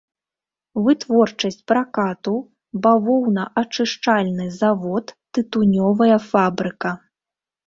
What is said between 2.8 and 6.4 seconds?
бавоўнаачышчальны завод, тытунёвая